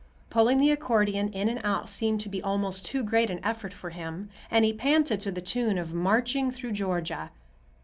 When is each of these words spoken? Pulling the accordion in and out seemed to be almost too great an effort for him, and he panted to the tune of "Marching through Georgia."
Pulling 0.31 0.57
the 0.57 0.71
accordion 0.71 1.29
in 1.31 1.47
and 1.47 1.61
out 1.63 1.87
seemed 1.87 2.19
to 2.21 2.27
be 2.27 2.41
almost 2.41 2.83
too 2.83 3.03
great 3.03 3.29
an 3.29 3.39
effort 3.43 3.71
for 3.71 3.91
him, 3.91 4.31
and 4.49 4.65
he 4.65 4.73
panted 4.73 5.19
to 5.19 5.31
the 5.31 5.41
tune 5.41 5.77
of 5.77 5.93
"Marching 5.93 6.49
through 6.49 6.71
Georgia." 6.71 7.29